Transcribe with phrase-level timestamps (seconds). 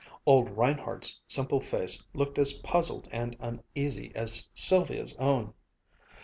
[0.25, 5.53] Old Reinhardt's simple face looked as puzzled and uneasy as Sylvia's own.